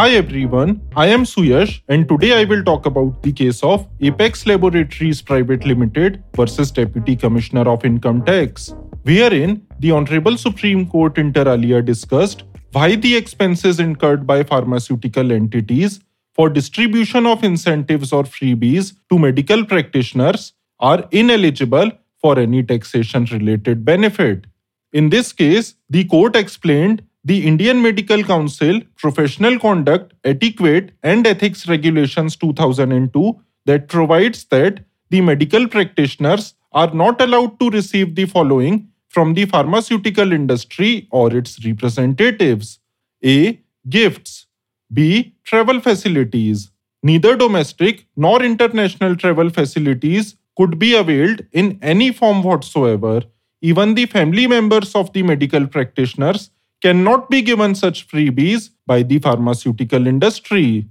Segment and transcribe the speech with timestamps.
[0.00, 4.46] Hi everyone, I am Suyash and today I will talk about the case of Apex
[4.46, 11.46] Laboratories Private Limited versus Deputy Commissioner of Income Tax, wherein the Honorable Supreme Court inter
[11.46, 16.00] alia discussed why the expenses incurred by pharmaceutical entities
[16.32, 21.90] for distribution of incentives or freebies to medical practitioners are ineligible
[22.22, 24.46] for any taxation related benefit.
[24.94, 31.68] In this case, the court explained the Indian Medical Council Professional Conduct, Etiquette and Ethics
[31.68, 38.88] Regulations 2002 that provides that the medical practitioners are not allowed to receive the following
[39.08, 42.78] from the pharmaceutical industry or its representatives
[43.24, 43.60] A.
[43.88, 44.46] Gifts,
[44.92, 45.34] B.
[45.44, 46.70] Travel facilities.
[47.02, 53.22] Neither domestic nor international travel facilities could be availed in any form whatsoever.
[53.62, 59.18] Even the family members of the medical practitioners cannot be given such freebies by the
[59.18, 60.88] pharmaceutical industry.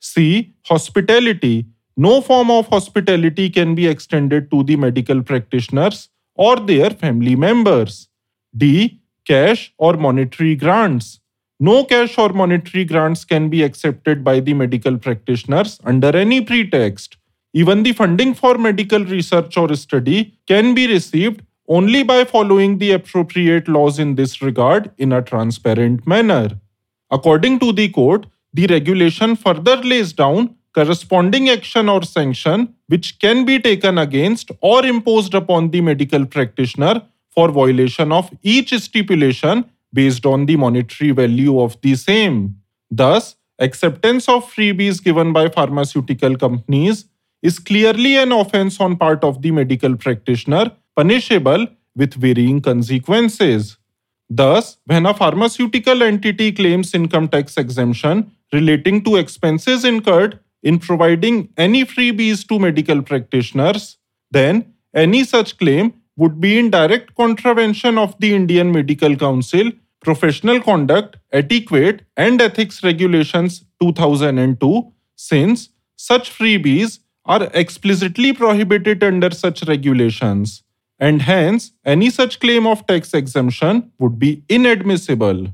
[0.00, 0.54] C.
[0.66, 1.66] Hospitality.
[1.96, 8.08] No form of hospitality can be extended to the medical practitioners or their family members.
[8.56, 9.00] D.
[9.24, 11.20] Cash or monetary grants.
[11.60, 17.16] No cash or monetary grants can be accepted by the medical practitioners under any pretext.
[17.52, 22.92] Even the funding for medical research or study can be received only by following the
[22.92, 26.58] appropriate laws in this regard in a transparent manner.
[27.10, 33.44] According to the court, the regulation further lays down corresponding action or sanction which can
[33.44, 40.24] be taken against or imposed upon the medical practitioner for violation of each stipulation based
[40.24, 42.56] on the monetary value of the same.
[42.90, 47.06] Thus, acceptance of freebies given by pharmaceutical companies
[47.42, 53.76] is clearly an offense on part of the medical practitioner punishable with varying consequences.
[54.28, 61.48] Thus, when a pharmaceutical entity claims income tax exemption relating to expenses incurred in providing
[61.56, 63.96] any freebies to medical practitioners,
[64.32, 69.70] then any such claim would be in direct contravention of the Indian Medical Council
[70.00, 79.62] Professional Conduct, Etiquette and Ethics Regulations 2002 since such freebies are explicitly prohibited under such
[79.68, 80.64] regulations
[80.98, 85.46] and hence any such claim of tax exemption would be inadmissible.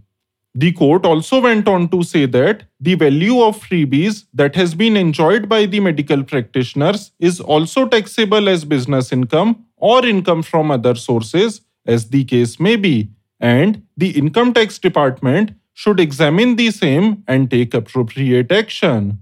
[0.56, 4.96] The court also went on to say that the value of freebies that has been
[4.96, 10.94] enjoyed by the medical practitioners is also taxable as business income or income from other
[10.94, 17.24] sources, as the case may be, and the income tax department should examine the same
[17.26, 19.18] and take appropriate action.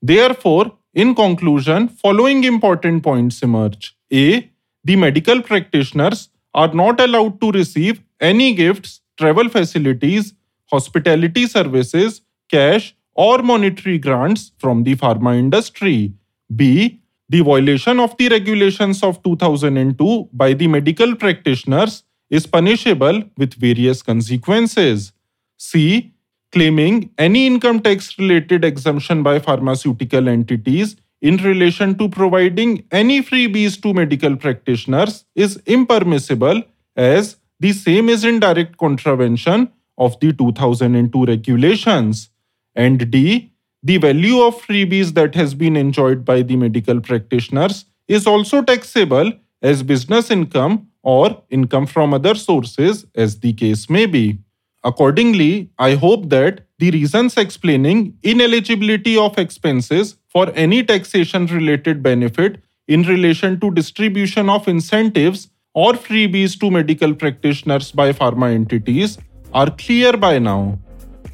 [0.00, 3.94] Therefore, in conclusion, following important points emerge.
[4.12, 4.50] A
[4.84, 10.34] the medical practitioners are not allowed to receive any gifts, travel facilities,
[10.66, 16.12] hospitality services, cash, or monetary grants from the pharma industry.
[16.54, 17.00] B.
[17.28, 24.02] The violation of the regulations of 2002 by the medical practitioners is punishable with various
[24.02, 25.12] consequences.
[25.56, 26.12] C.
[26.50, 33.80] Claiming any income tax related exemption by pharmaceutical entities in relation to providing any freebies
[33.82, 36.62] to medical practitioners is impermissible
[36.96, 42.30] as the same is in direct contravention of the 2002 regulations.
[42.74, 43.52] And D.
[43.82, 49.32] The value of freebies that has been enjoyed by the medical practitioners is also taxable
[49.62, 54.38] as business income or income from other sources as the case may be.
[54.84, 62.60] Accordingly, I hope that the reasons explaining ineligibility of expenses for any taxation related benefit
[62.88, 69.18] in relation to distribution of incentives or freebies to medical practitioners by pharma entities
[69.52, 70.78] are clear by now.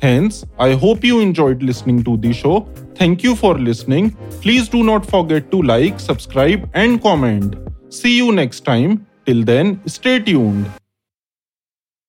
[0.00, 2.68] Hence, I hope you enjoyed listening to the show.
[2.94, 4.10] Thank you for listening.
[4.42, 7.56] Please do not forget to like, subscribe, and comment.
[7.88, 9.06] See you next time.
[9.24, 10.70] Till then, stay tuned.